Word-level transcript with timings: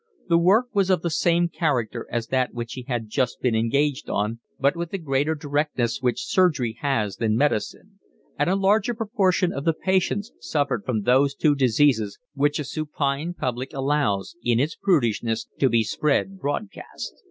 The 0.29 0.37
work 0.39 0.69
was 0.73 0.89
of 0.89 1.03
the 1.03 1.11
same 1.11 1.47
character 1.47 2.07
as 2.09 2.25
that 2.29 2.55
which 2.55 2.73
he 2.73 2.81
had 2.87 3.07
just 3.07 3.39
been 3.39 3.53
engaged 3.53 4.09
on, 4.09 4.39
but 4.59 4.75
with 4.75 4.89
the 4.89 4.97
greater 4.97 5.35
directness 5.35 6.01
which 6.01 6.25
surgery 6.25 6.75
has 6.81 7.17
than 7.17 7.35
medicine; 7.37 7.99
and 8.39 8.49
a 8.49 8.55
larger 8.55 8.95
proportion 8.95 9.53
of 9.53 9.63
the 9.63 9.73
patients 9.75 10.31
suffered 10.39 10.85
from 10.87 11.01
those 11.03 11.35
two 11.35 11.53
diseases 11.53 12.17
which 12.33 12.57
a 12.57 12.63
supine 12.63 13.35
public 13.35 13.73
allows, 13.73 14.35
in 14.43 14.59
its 14.59 14.75
prudishness, 14.75 15.45
to 15.59 15.69
be 15.69 15.83
spread 15.83 16.39
broadcast. 16.39 17.13